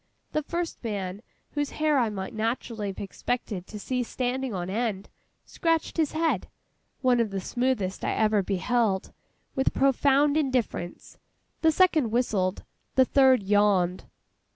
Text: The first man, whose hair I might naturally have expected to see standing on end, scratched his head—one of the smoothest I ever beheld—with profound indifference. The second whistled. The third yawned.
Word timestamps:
The 0.31 0.41
first 0.41 0.83
man, 0.83 1.21
whose 1.51 1.69
hair 1.77 1.99
I 1.99 2.09
might 2.09 2.33
naturally 2.33 2.87
have 2.87 2.99
expected 2.99 3.67
to 3.67 3.77
see 3.77 4.01
standing 4.01 4.51
on 4.51 4.67
end, 4.67 5.09
scratched 5.45 5.97
his 5.97 6.13
head—one 6.13 7.19
of 7.19 7.29
the 7.29 7.39
smoothest 7.39 8.03
I 8.03 8.13
ever 8.13 8.41
beheld—with 8.41 9.75
profound 9.75 10.37
indifference. 10.37 11.19
The 11.61 11.71
second 11.71 12.09
whistled. 12.09 12.63
The 12.95 13.05
third 13.05 13.43
yawned. 13.43 14.05